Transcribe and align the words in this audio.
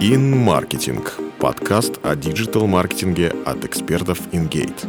InMarketing– 0.00 1.04
подкаст 1.40 1.98
о 2.04 2.14
диджитал-маркетинге 2.14 3.34
от 3.44 3.64
экспертов 3.64 4.20
InGate. 4.28 4.86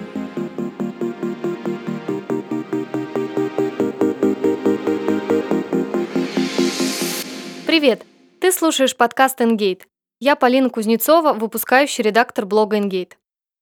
Привет! 7.65 8.05
Ты 8.39 8.51
слушаешь 8.51 8.95
подкаст 8.95 9.41
InGate. 9.41 9.81
Я 10.19 10.35
Полина 10.35 10.69
Кузнецова, 10.69 11.33
выпускающий 11.33 12.03
редактор 12.03 12.45
блога 12.45 12.77
InGate. 12.77 13.13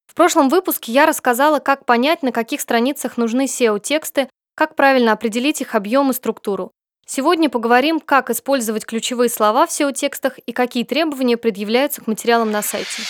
В 0.07 0.15
прошлом 0.15 0.49
выпуске 0.49 0.91
я 0.91 1.05
рассказала, 1.05 1.59
как 1.59 1.85
понять, 1.85 2.23
на 2.23 2.33
каких 2.33 2.59
страницах 2.59 3.15
нужны 3.15 3.45
SEO-тексты, 3.45 4.27
как 4.53 4.75
правильно 4.75 5.13
определить 5.13 5.61
их 5.61 5.75
объем 5.75 6.11
и 6.11 6.13
структуру. 6.13 6.73
Сегодня 7.09 7.49
поговорим, 7.49 8.01
как 8.01 8.29
использовать 8.29 8.85
ключевые 8.85 9.29
слова 9.29 9.65
в 9.65 9.69
SEO-текстах 9.69 10.39
и 10.39 10.51
какие 10.51 10.83
требования 10.83 11.37
предъявляются 11.37 12.01
к 12.01 12.07
материалам 12.07 12.51
на 12.51 12.61
сайте. 12.61 13.01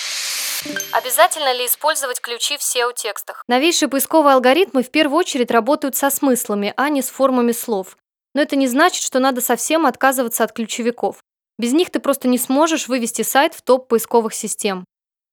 Обязательно 0.92 1.52
ли 1.52 1.66
использовать 1.66 2.20
ключи 2.20 2.56
в 2.56 2.60
SEO-текстах? 2.60 3.42
Новейшие 3.48 3.88
поисковые 3.88 4.34
алгоритмы 4.34 4.84
в 4.84 4.90
первую 4.90 5.18
очередь 5.18 5.50
работают 5.50 5.96
со 5.96 6.10
смыслами, 6.10 6.72
а 6.76 6.90
не 6.90 7.02
с 7.02 7.08
формами 7.08 7.50
слов. 7.50 7.98
Но 8.34 8.42
это 8.42 8.54
не 8.54 8.68
значит, 8.68 9.02
что 9.02 9.18
надо 9.18 9.40
совсем 9.40 9.84
отказываться 9.84 10.44
от 10.44 10.52
ключевиков. 10.52 11.18
Без 11.58 11.72
них 11.72 11.90
ты 11.90 11.98
просто 11.98 12.28
не 12.28 12.38
сможешь 12.38 12.86
вывести 12.86 13.22
сайт 13.22 13.52
в 13.52 13.62
топ 13.62 13.88
поисковых 13.88 14.32
систем. 14.32 14.84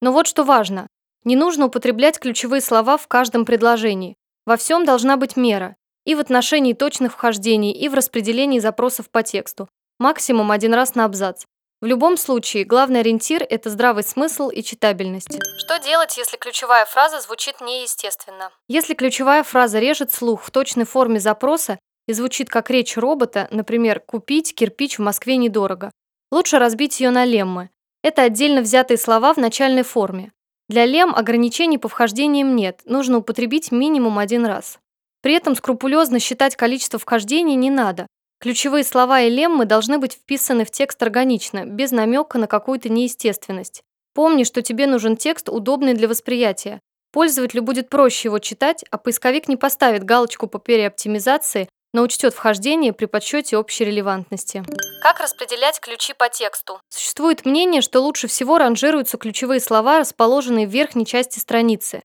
Но 0.01 0.11
вот 0.11 0.25
что 0.25 0.43
важно. 0.43 0.87
Не 1.23 1.35
нужно 1.35 1.67
употреблять 1.67 2.17
ключевые 2.17 2.61
слова 2.61 2.97
в 2.97 3.07
каждом 3.07 3.45
предложении. 3.45 4.15
Во 4.47 4.57
всем 4.57 4.85
должна 4.85 5.17
быть 5.17 5.37
мера 5.37 5.75
и 6.05 6.15
в 6.15 6.19
отношении 6.19 6.73
точных 6.73 7.13
вхождений, 7.13 7.71
и 7.71 7.89
в 7.89 7.93
распределении 7.93 8.59
запросов 8.59 9.09
по 9.09 9.23
тексту. 9.23 9.67
Максимум 9.99 10.51
один 10.51 10.73
раз 10.73 10.95
на 10.95 11.05
абзац. 11.05 11.43
В 11.81 11.85
любом 11.85 12.15
случае, 12.17 12.63
главный 12.63 13.01
ориентир– 13.01 13.45
это 13.49 13.69
здравый 13.69 14.03
смысл 14.03 14.49
и 14.49 14.63
читабельность. 14.63 15.37
Что 15.57 15.77
делать, 15.77 16.17
если 16.17 16.37
ключевая 16.37 16.85
фраза 16.85 17.19
звучит 17.19 17.59
неестественно? 17.59 18.51
Если 18.67 18.93
ключевая 18.93 19.43
фраза 19.43 19.79
режет 19.79 20.11
слух 20.11 20.43
в 20.43 20.51
точной 20.51 20.85
форме 20.85 21.19
запроса 21.19 21.77
и 22.07 22.13
звучит 22.13 22.49
как 22.49 22.69
речь 22.69 22.97
робота, 22.97 23.47
например, 23.51 23.99
«купить 23.99 24.55
кирпич 24.55 24.97
в 24.97 25.01
Москве 25.01 25.37
недорого», 25.37 25.91
лучше 26.31 26.59
разбить 26.59 26.99
ее 26.99 27.09
на 27.09 27.25
леммы. 27.25 27.69
Это 28.03 28.21
отдельно 28.21 28.61
взятые 28.61 28.97
слова 28.97 29.33
в 29.33 29.37
начальной 29.37 29.83
форме. 29.83 30.31
Для 30.69 30.85
лем 30.85 31.13
ограничений 31.13 31.77
по 31.77 31.87
вхождениям 31.87 32.55
нет, 32.55 32.81
нужно 32.85 33.17
употребить 33.17 33.71
минимум 33.71 34.17
один 34.17 34.45
раз. 34.45 34.79
При 35.25 35.33
этом 35.33 35.55
скрупулезно 35.55 36.19
считать 36.19 36.55
количество 36.55 36.99
вхождений 36.99 37.55
не 37.55 37.71
надо. 37.71 38.05
Ключевые 38.39 38.83
слова 38.83 39.21
и 39.21 39.29
леммы 39.31 39.65
должны 39.65 39.97
быть 39.97 40.13
вписаны 40.13 40.65
в 40.65 40.69
текст 40.69 41.01
органично, 41.01 41.65
без 41.65 41.89
намека 41.89 42.37
на 42.37 42.45
какую-то 42.45 42.89
неестественность. 42.89 43.81
Помни, 44.13 44.43
что 44.43 44.61
тебе 44.61 44.85
нужен 44.85 45.17
текст, 45.17 45.49
удобный 45.49 45.95
для 45.95 46.07
восприятия. 46.07 46.79
Пользователю 47.11 47.63
будет 47.63 47.89
проще 47.89 48.27
его 48.27 48.37
читать, 48.37 48.85
а 48.91 48.99
поисковик 48.99 49.47
не 49.47 49.57
поставит 49.57 50.03
галочку 50.03 50.45
по 50.45 50.59
переоптимизации, 50.59 51.69
но 51.91 52.03
учтет 52.03 52.35
вхождение 52.35 52.93
при 52.93 53.05
подсчете 53.05 53.57
общей 53.57 53.83
релевантности. 53.83 54.63
Как 55.01 55.19
распределять 55.19 55.79
ключи 55.79 56.13
по 56.13 56.29
тексту? 56.29 56.79
Существует 56.89 57.47
мнение, 57.47 57.81
что 57.81 57.99
лучше 57.99 58.27
всего 58.27 58.59
ранжируются 58.59 59.17
ключевые 59.17 59.59
слова, 59.59 59.97
расположенные 59.97 60.67
в 60.67 60.69
верхней 60.69 61.07
части 61.07 61.39
страницы. 61.39 62.03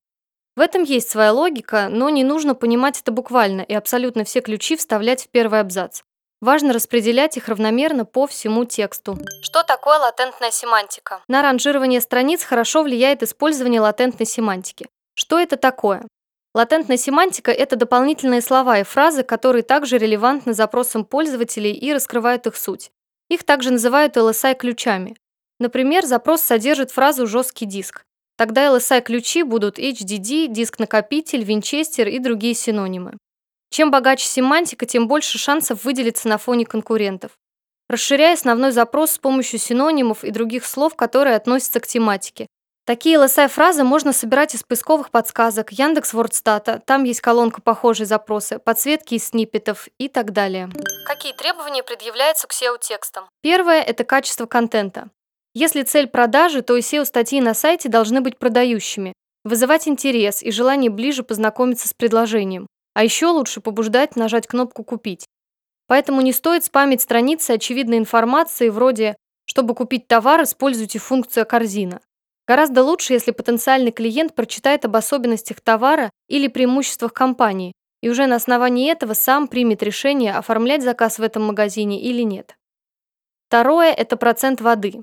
В 0.61 0.63
этом 0.63 0.83
есть 0.83 1.11
своя 1.11 1.33
логика, 1.33 1.89
но 1.91 2.11
не 2.11 2.23
нужно 2.23 2.55
понимать 2.55 3.01
это 3.01 3.13
буквально 3.13 3.63
и 3.63 3.73
абсолютно 3.73 4.25
все 4.25 4.43
ключи 4.43 4.77
вставлять 4.77 5.25
в 5.25 5.29
первый 5.31 5.59
абзац. 5.59 6.03
Важно 6.43 6.75
распределять 6.75 7.39
их 7.39 7.49
равномерно 7.49 8.05
по 8.05 8.27
всему 8.27 8.67
тексту. 8.67 9.19
Что 9.41 9.63
такое 9.63 9.99
латентная 9.99 10.51
семантика? 10.51 11.23
На 11.29 11.41
ранжирование 11.41 12.03
страниц 12.03 12.45
хорошо 12.45 12.83
влияет 12.83 13.23
использование 13.23 13.81
латентной 13.81 14.27
семантики. 14.27 14.87
Что 15.15 15.39
это 15.39 15.57
такое? 15.57 16.07
Латентная 16.55 16.99
семантика– 16.99 17.51
это 17.53 17.77
дополнительные 17.77 18.43
слова 18.43 18.81
и 18.81 18.83
фразы, 18.83 19.23
которые 19.23 19.63
также 19.63 19.97
релевантны 19.97 20.53
запросам 20.53 21.07
пользователей 21.07 21.73
и 21.73 21.91
раскрывают 21.91 22.47
их 22.47 22.57
суть. 22.59 22.91
Их 23.31 23.45
также 23.45 23.71
называют 23.71 24.19
LSI-ключами. 24.19 25.17
Например, 25.59 26.05
запрос 26.05 26.43
содержит 26.43 26.91
фразу 26.91 27.27
«жесткий 27.27 27.65
диск». 27.65 28.05
Тогда 28.41 28.75
LSI-ключи 28.75 29.43
будут 29.43 29.79
HDD, 29.79 30.47
диск-накопитель, 30.47 31.45
винчестер 31.45 32.09
и 32.09 32.19
другие 32.19 32.55
синонимы. 32.55 33.19
Чем 33.69 33.91
богаче 33.91 34.25
семантика, 34.25 34.87
тем 34.87 35.09
больше 35.09 35.37
шансов 35.37 35.85
выделиться 35.85 36.27
на 36.27 36.39
фоне 36.39 36.65
конкурентов. 36.65 37.33
Расширяя 37.91 38.33
основной 38.33 38.73
запрос 38.73 39.11
с 39.11 39.19
помощью 39.19 39.59
синонимов 39.59 40.25
и 40.25 40.31
других 40.31 40.65
слов, 40.65 40.97
которые 40.97 41.37
относятся 41.37 41.81
к 41.81 41.87
тематике. 41.87 42.47
Такие 42.87 43.19
LSI-фразы 43.19 43.85
можно 43.85 44.15
собирать 44.15 44.55
из 44.55 44.63
поисковых 44.63 45.11
подсказок, 45.11 45.71
Яндекс 45.73 46.15
Вордстата, 46.15 46.81
там 46.87 47.05
есть 47.05 47.21
колонка 47.21 47.61
«Похожие 47.61 48.07
запросы», 48.07 48.59
подсветки 48.59 49.17
из 49.17 49.27
сниппетов 49.27 49.87
и 49.99 50.09
так 50.09 50.33
далее. 50.33 50.71
Какие 51.07 51.35
требования 51.35 51.83
предъявляются 51.83 52.47
к 52.49 52.53
SEO-текстам? 52.53 53.29
Первое– 53.43 53.83
это 53.87 54.05
качество 54.05 54.47
контента. 54.47 55.11
Если 55.53 55.83
цель 55.83 56.07
продажи, 56.07 56.63
то 56.63 56.77
и 56.77 56.81
SEO-статьи 56.81 57.41
на 57.41 57.55
сайте 57.55 57.89
должны 57.89 58.21
быть 58.21 58.39
продающими, 58.39 59.13
вызывать 59.45 59.89
интерес 59.89 60.43
и 60.43 60.51
желание 60.51 60.91
ближе 60.91 61.23
познакомиться 61.23 61.89
с 61.89 61.95
предложением. 61.95 62.67
А 62.95 63.03
еще 63.03 63.27
лучше 63.27 63.61
побуждать 63.61 64.17
нажать 64.17 64.47
кнопку 64.47 64.85
«Купить». 64.85 65.27
Поэтому 65.87 66.21
не 66.21 66.33
стоит 66.33 66.65
спамить 66.65 67.01
страницы 67.01 67.53
очевидной 67.53 67.99
информации 67.99 68.69
вроде 68.69 69.17
«Чтобы 69.45 69.75
купить 69.75 70.07
товар, 70.07 70.43
используйте 70.45 71.01
функцию 71.01 71.47
«Корзина». 71.47 72.01
Гораздо 72.47 72.85
лучше, 72.85 73.13
если 73.13 73.33
потенциальный 73.33 73.91
клиент 73.91 74.35
прочитает 74.35 74.85
об 74.85 74.97
особенностях 74.97 75.61
товара 75.61 76.11
или 76.29 76.49
преимуществах 76.49 77.13
компании 77.13 77.73
и 78.03 78.09
уже 78.09 78.27
на 78.27 78.37
основании 78.37 78.91
этого 78.91 79.15
сам 79.15 79.47
примет 79.47 79.83
решение, 79.83 80.35
оформлять 80.35 80.83
заказ 80.83 81.19
в 81.19 81.23
этом 81.23 81.45
магазине 81.45 82.01
или 82.01 82.23
нет. 82.23 82.57
Второе– 83.49 83.93
это 83.97 84.17
процент 84.17 84.61
воды. 84.61 85.03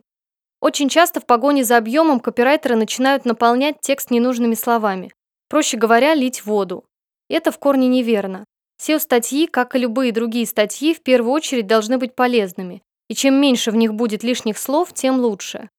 Очень 0.59 0.89
часто 0.89 1.19
в 1.19 1.25
погоне 1.25 1.63
за 1.63 1.77
объемом 1.77 2.19
копирайтеры 2.19 2.75
начинают 2.75 3.25
наполнять 3.25 3.77
текст 3.81 4.09
ненужными 4.09 4.55
словами. 4.55 5.11
Проще 5.49 5.77
говоря, 5.77 6.13
лить 6.13 6.45
воду. 6.45 6.85
Это 7.29 7.51
в 7.51 7.59
корне 7.59 7.87
неверно. 7.87 8.45
SEO-статьи, 8.81 9.47
как 9.47 9.75
и 9.75 9.79
любые 9.79 10.11
другие 10.11 10.45
статьи, 10.45 10.93
в 10.93 11.01
первую 11.01 11.31
очередь 11.31 11.67
должны 11.67 11.97
быть 11.97 12.15
полезными. 12.15 12.81
И 13.07 13.15
чем 13.15 13.39
меньше 13.39 13.71
в 13.71 13.75
них 13.75 13.93
будет 13.93 14.23
лишних 14.23 14.57
слов, 14.57 14.93
тем 14.93 15.19
лучше. 15.19 15.69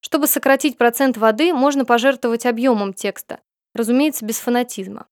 Чтобы 0.00 0.26
сократить 0.26 0.78
процент 0.78 1.16
воды, 1.16 1.52
можно 1.52 1.84
пожертвовать 1.84 2.46
объемом 2.46 2.94
текста, 2.94 3.40
разумеется, 3.74 4.24
без 4.24 4.38
фанатизма. 4.38 5.06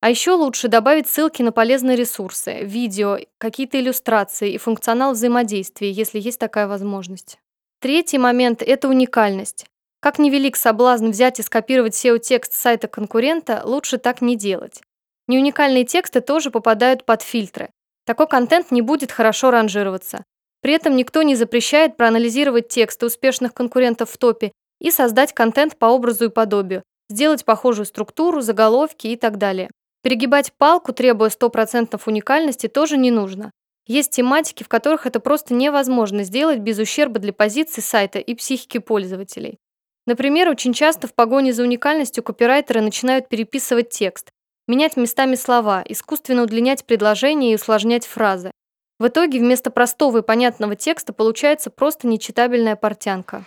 А 0.00 0.10
еще 0.10 0.32
лучше 0.32 0.66
добавить 0.66 1.08
ссылки 1.08 1.42
на 1.42 1.52
полезные 1.52 1.96
ресурсы, 1.96 2.64
видео, 2.64 3.18
какие-то 3.38 3.78
иллюстрации 3.78 4.52
и 4.52 4.58
функционал 4.58 5.12
взаимодействия, 5.12 5.92
если 5.92 6.18
есть 6.18 6.40
такая 6.40 6.66
возможность. 6.66 7.38
Третий 7.82 8.16
момент– 8.18 8.62
это 8.64 8.86
уникальность. 8.86 9.66
Как 9.98 10.20
невелик 10.20 10.54
соблазн 10.54 11.08
взять 11.08 11.40
и 11.40 11.42
скопировать 11.42 11.96
SEO-текст 11.96 12.52
сайта 12.52 12.86
конкурента, 12.86 13.62
лучше 13.64 13.98
так 13.98 14.22
не 14.22 14.36
делать. 14.36 14.80
Неуникальные 15.26 15.84
тексты 15.84 16.20
тоже 16.20 16.52
попадают 16.52 17.04
под 17.04 17.22
фильтры. 17.22 17.70
Такой 18.06 18.28
контент 18.28 18.70
не 18.70 18.82
будет 18.82 19.10
хорошо 19.10 19.50
ранжироваться. 19.50 20.22
При 20.60 20.74
этом 20.74 20.94
никто 20.94 21.22
не 21.22 21.34
запрещает 21.34 21.96
проанализировать 21.96 22.68
тексты 22.68 23.06
успешных 23.06 23.52
конкурентов 23.52 24.12
в 24.12 24.16
топе 24.16 24.52
и 24.80 24.92
создать 24.92 25.32
контент 25.32 25.76
по 25.76 25.86
образу 25.86 26.26
и 26.26 26.28
подобию, 26.28 26.84
сделать 27.10 27.44
похожую 27.44 27.86
структуру, 27.86 28.42
заголовки 28.42 29.08
и 29.08 29.16
так 29.16 29.38
далее. 29.38 29.68
Перегибать 30.04 30.52
палку, 30.52 30.92
требуя 30.92 31.30
100% 31.30 32.00
уникальности, 32.06 32.68
тоже 32.68 32.96
не 32.96 33.10
нужно. 33.10 33.50
Есть 33.92 34.12
тематики, 34.12 34.62
в 34.62 34.68
которых 34.68 35.04
это 35.04 35.20
просто 35.20 35.52
невозможно 35.52 36.24
сделать 36.24 36.60
без 36.60 36.78
ущерба 36.78 37.20
для 37.20 37.34
позиции 37.34 37.82
сайта 37.82 38.20
и 38.20 38.34
психики 38.34 38.78
пользователей. 38.78 39.58
Например, 40.06 40.48
очень 40.48 40.72
часто 40.72 41.08
в 41.08 41.14
погоне 41.14 41.52
за 41.52 41.62
уникальностью 41.62 42.24
копирайтеры 42.24 42.80
начинают 42.80 43.28
переписывать 43.28 43.90
текст, 43.90 44.30
менять 44.66 44.96
местами 44.96 45.34
слова, 45.34 45.84
искусственно 45.86 46.44
удлинять 46.44 46.86
предложения 46.86 47.52
и 47.52 47.56
усложнять 47.56 48.06
фразы. 48.06 48.50
В 48.98 49.08
итоге 49.08 49.40
вместо 49.40 49.70
простого 49.70 50.20
и 50.20 50.22
понятного 50.22 50.74
текста 50.74 51.12
получается 51.12 51.68
просто 51.68 52.06
нечитабельная 52.06 52.76
портянка. 52.76 53.44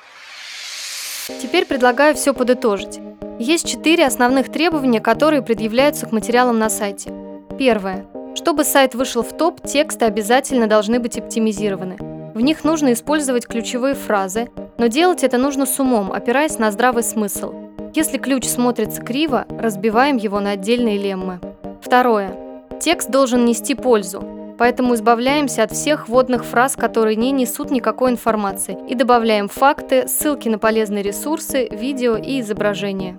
Теперь 1.41 1.65
предлагаю 1.65 2.13
все 2.13 2.35
подытожить. 2.35 2.99
Есть 3.39 3.67
четыре 3.67 4.05
основных 4.05 4.51
требования, 4.51 5.01
которые 5.01 5.41
предъявляются 5.41 6.05
к 6.05 6.11
материалам 6.11 6.59
на 6.59 6.69
сайте. 6.69 7.11
Первое. 7.57 8.05
Чтобы 8.35 8.65
сайт 8.65 8.95
вышел 8.95 9.23
в 9.23 9.31
топ, 9.31 9.61
тексты 9.65 10.05
обязательно 10.05 10.67
должны 10.67 10.99
быть 10.99 11.17
оптимизированы. 11.17 11.97
В 12.35 12.41
них 12.41 12.65
нужно 12.65 12.91
использовать 12.91 13.47
ключевые 13.47 13.95
фразы, 13.95 14.49
но 14.77 14.87
делать 14.87 15.23
это 15.23 15.37
нужно 15.37 15.65
с 15.65 15.79
умом, 15.79 16.11
опираясь 16.11 16.59
на 16.59 16.69
здравый 16.69 17.01
смысл. 17.01 17.53
Если 17.93 18.17
ключ 18.17 18.45
смотрится 18.45 19.01
криво, 19.01 19.45
разбиваем 19.49 20.17
его 20.17 20.41
на 20.41 20.51
отдельные 20.51 20.97
леммы. 20.97 21.39
Второе. 21.81 22.35
Текст 22.81 23.09
должен 23.09 23.45
нести 23.45 23.73
пользу. 23.73 24.21
Поэтому 24.57 24.95
избавляемся 24.95 25.63
от 25.63 25.71
всех 25.71 26.09
вводных 26.09 26.45
фраз, 26.45 26.75
которые 26.75 27.15
не 27.15 27.31
несут 27.31 27.71
никакой 27.71 28.11
информации, 28.11 28.77
и 28.89 28.95
добавляем 28.95 29.47
факты, 29.47 30.07
ссылки 30.07 30.49
на 30.49 30.59
полезные 30.59 31.03
ресурсы, 31.03 31.69
видео 31.71 32.17
и 32.17 32.41
изображения. 32.41 33.17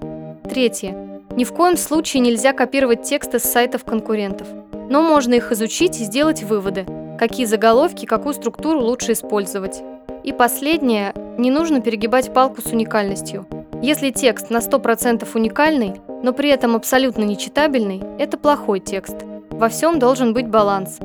Третье. 0.49 0.95
Ни 1.37 1.45
в 1.45 1.53
коем 1.53 1.77
случае 1.77 2.21
нельзя 2.21 2.53
копировать 2.53 3.03
тексты 3.03 3.39
с 3.39 3.45
сайтов 3.45 3.85
конкурентов. 3.85 4.47
Но 4.89 5.03
можно 5.03 5.35
их 5.35 5.53
изучить 5.53 6.01
и 6.01 6.05
сделать 6.05 6.43
выводы, 6.43 6.87
какие 7.19 7.47
заголовки, 7.47 8.07
какую 8.07 8.35
структуру 8.35 8.81
лучше 8.81 9.13
использовать. 9.13 9.83
И 10.25 10.33
последнее. 10.33 11.13
Не 11.39 11.51
нужно 11.51 11.81
перегибать 11.81 12.33
палку 12.33 12.63
с 12.63 12.67
уникальностью. 12.73 13.47
Если 13.83 14.11
текст 14.11 14.51
на 14.51 14.59
100% 14.59 15.29
уникальный, 15.35 16.01
но 16.23 16.33
при 16.33 16.49
этом 16.49 16.75
абсолютно 16.75 17.25
нечитабельный, 17.25 18.03
это 18.19 18.39
плохой 18.39 18.81
текст. 18.81 19.17
Во 19.51 19.69
всем 19.69 19.99
должен 19.99 20.33
быть 20.33 20.49
баланс. 20.49 20.99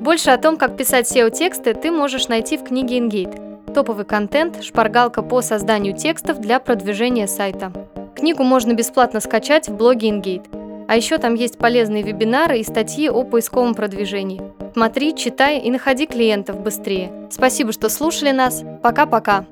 Больше 0.00 0.30
о 0.30 0.38
том, 0.38 0.56
как 0.56 0.76
писать 0.76 1.10
SEO-тексты, 1.10 1.74
ты 1.74 1.90
можешь 1.90 2.28
найти 2.28 2.56
в 2.56 2.64
книге 2.64 2.98
InGate. 2.98 3.72
Топовый 3.72 4.04
контент, 4.04 4.62
шпаргалка 4.62 5.22
по 5.22 5.42
созданию 5.42 5.96
текстов 5.96 6.40
для 6.40 6.60
продвижения 6.60 7.26
сайта. 7.26 7.72
Книгу 8.14 8.44
можно 8.44 8.74
бесплатно 8.74 9.20
скачать 9.20 9.68
в 9.68 9.76
блоге 9.76 10.10
InGate. 10.10 10.63
А 10.86 10.96
еще 10.96 11.18
там 11.18 11.34
есть 11.34 11.58
полезные 11.58 12.02
вебинары 12.02 12.58
и 12.58 12.64
статьи 12.64 13.08
о 13.08 13.24
поисковом 13.24 13.74
продвижении. 13.74 14.42
Смотри, 14.74 15.14
читай 15.14 15.58
и 15.58 15.70
находи 15.70 16.06
клиентов 16.06 16.60
быстрее. 16.60 17.28
Спасибо, 17.30 17.72
что 17.72 17.88
слушали 17.88 18.32
нас. 18.32 18.64
Пока-пока. 18.82 19.46